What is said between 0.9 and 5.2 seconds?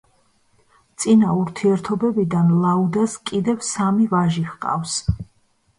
წინა ურთიერთობებიდან ლაუდას კიდევ სამი ვაჟი ჰყავს.